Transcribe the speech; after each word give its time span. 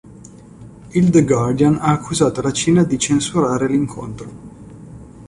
Il 0.93 1.09
"The 1.11 1.23
Guardian" 1.23 1.75
ha 1.75 1.91
accusato 1.91 2.41
la 2.41 2.51
Cina 2.51 2.83
di 2.83 2.97
censurare 2.97 3.67
l'incontro. 3.67 4.31